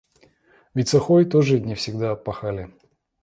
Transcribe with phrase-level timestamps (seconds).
[0.73, 2.71] Ведь сохой тоже не всегда пахали.